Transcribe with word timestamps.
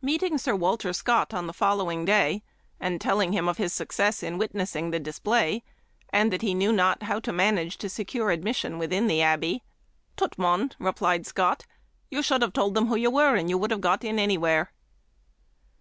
Meeting 0.00 0.38
Sir 0.38 0.54
Wal 0.54 0.76
ter 0.76 0.92
Scott 0.92 1.34
on 1.34 1.48
the 1.48 1.52
following 1.52 2.04
day, 2.04 2.44
and 2.78 3.00
telling 3.00 3.32
him 3.32 3.48
of 3.48 3.56
his 3.56 3.72
success 3.72 4.22
in 4.22 4.38
witnessing 4.38 4.92
the 4.92 5.00
display, 5.00 5.64
and 6.10 6.32
that 6.32 6.40
he 6.42 6.54
knew 6.54 6.72
not 6.72 7.02
how 7.02 7.18
to 7.18 7.32
manage 7.32 7.76
to 7.78 7.88
secure 7.88 8.30
admission 8.30 8.78
within 8.78 9.08
the 9.08 9.20
Abbey, 9.20 9.64
"Tut, 10.16 10.38
mon," 10.38 10.70
re 10.78 10.92
plied 10.92 11.26
Scott, 11.26 11.66
"you 12.12 12.22
should 12.22 12.42
have 12.42 12.52
told 12.52 12.74
them 12.76 12.86
who 12.86 12.94
you 12.94 13.10
were, 13.10 13.34
and 13.34 13.50
you 13.50 13.58
would 13.58 13.72
have 13.72 13.80
got 13.80 14.04
in 14.04 14.20
any 14.20 14.38
where." 14.38 14.70